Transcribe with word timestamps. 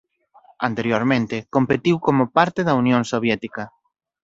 Anteriormente 0.67 1.37
competiu 1.55 1.95
como 2.07 2.23
parte 2.37 2.61
da 2.67 2.77
Unión 2.81 3.01
Soviética. 3.13 3.63